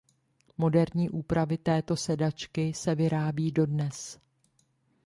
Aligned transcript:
Moderní 0.57 1.09
úpravy 1.09 1.57
této 1.57 1.95
sedačky 1.95 2.73
se 2.73 2.95
vyrábí 2.95 3.51
dodnes. 3.51 4.19